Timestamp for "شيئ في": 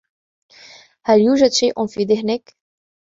1.51-2.03